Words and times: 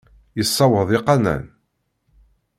Yessawaḍ 0.37 0.89
iqannan. 0.97 1.43